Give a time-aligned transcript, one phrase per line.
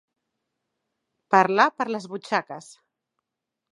[1.35, 2.71] Parlar per les butxaques.